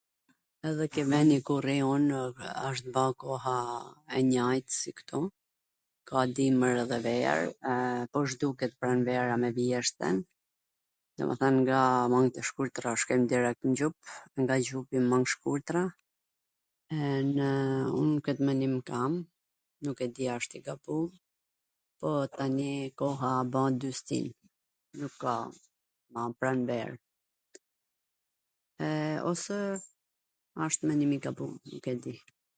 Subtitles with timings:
[0.69, 2.15] Edhe ke veni ku rri unw
[2.69, 3.59] asht ba koha
[4.17, 5.19] e njajt si ktu,
[6.07, 7.39] ka dimwr edhe ver,
[8.11, 10.15] po zhduket pranvera me vjeshtwn,
[11.17, 11.79] domethwn nga
[12.13, 13.95] mangt e shkurtra shkojm der edhe n xhup,
[14.41, 15.83] nga xhupi n mang t shkurtra,
[17.11, 17.49] ene
[18.01, 19.13] un kwt menim kam,
[19.87, 20.97] nuk e di a asht i gabu,
[21.99, 24.27] po tani koha ban dy stin.
[24.99, 25.33] Nuk ka
[26.13, 26.89] ma pranver.
[29.31, 29.55] Ose
[30.65, 32.15] asht menim i gabu, nuk e di.